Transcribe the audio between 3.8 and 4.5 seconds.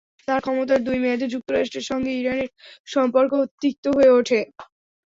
হয়ে ওঠে।